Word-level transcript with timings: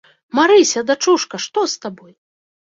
Марыся, 0.39 0.81
дачушка, 0.87 1.35
што 1.45 1.59
з 1.77 1.87
табой? 1.87 2.13